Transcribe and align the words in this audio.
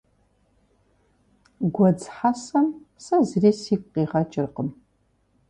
Гуэдз 1.73 2.03
хьэсэм 2.15 2.67
сэ 3.03 3.15
зыри 3.27 3.51
сигу 3.61 3.89
къигъэкӀыркъым. 3.93 4.69